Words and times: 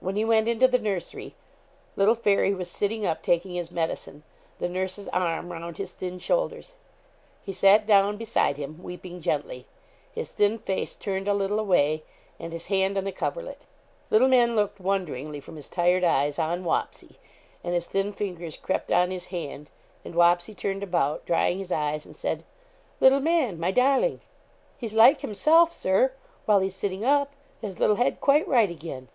When 0.00 0.16
he 0.16 0.24
went 0.24 0.48
into 0.48 0.66
the 0.66 0.80
nursery 0.80 1.36
little 1.94 2.16
Fairy 2.16 2.52
was 2.52 2.68
sitting 2.68 3.06
up, 3.06 3.22
taking 3.22 3.54
his 3.54 3.70
medicine; 3.70 4.24
the 4.58 4.68
nurse's 4.68 5.06
arm 5.10 5.52
round 5.52 5.78
his 5.78 5.92
thin 5.92 6.18
shoulders. 6.18 6.74
He 7.40 7.52
sat 7.52 7.86
down 7.86 8.16
beside 8.16 8.56
him, 8.56 8.82
weeping 8.82 9.20
gently, 9.20 9.68
his 10.10 10.32
thin 10.32 10.58
face 10.58 10.96
turned 10.96 11.28
a 11.28 11.34
little 11.34 11.60
away, 11.60 12.02
and 12.40 12.52
his 12.52 12.66
hand 12.66 12.98
on 12.98 13.04
the 13.04 13.12
coverlet. 13.12 13.64
Little 14.10 14.26
man 14.26 14.56
looked 14.56 14.80
wonderingly 14.80 15.38
from 15.38 15.54
his 15.54 15.68
tired 15.68 16.02
eyes 16.02 16.36
on 16.36 16.64
Wapsie, 16.64 17.20
and 17.62 17.74
his 17.74 17.86
thin 17.86 18.12
fingers 18.12 18.56
crept 18.56 18.90
on 18.90 19.12
his 19.12 19.26
hand, 19.26 19.70
and 20.04 20.16
Wapsie 20.16 20.56
turned 20.56 20.82
about, 20.82 21.24
drying 21.26 21.58
his 21.58 21.70
eyes, 21.70 22.04
and 22.04 22.16
said 22.16 22.42
'Little 23.00 23.20
man! 23.20 23.60
my 23.60 23.70
darling!' 23.70 24.20
'He's 24.76 24.94
like 24.94 25.20
himself, 25.20 25.70
Sir, 25.70 26.12
while 26.44 26.58
he's 26.58 26.74
sitting 26.74 27.04
up 27.04 27.30
his 27.60 27.78
little 27.78 27.94
head 27.94 28.20
quite 28.20 28.48
right 28.48 28.68
again.' 28.68 29.06